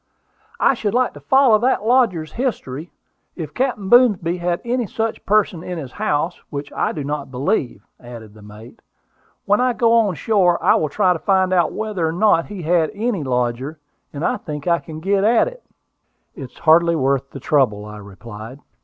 [0.59, 2.91] "I should like to follow that lodger's history,
[3.35, 7.85] if Captain Boomsby had any such person in his house, which I do not believe,"
[7.99, 8.79] added the mate.
[9.45, 12.63] "When I go on shore I will try to find out whether or not he
[12.63, 13.77] had any lodger,
[14.11, 15.61] and I think I can get at it."
[16.33, 18.59] "It is hardly worth the trouble," I replied.